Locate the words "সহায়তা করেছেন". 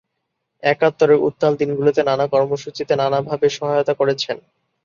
3.57-4.37